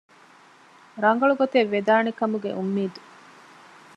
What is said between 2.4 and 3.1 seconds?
އުންމީދު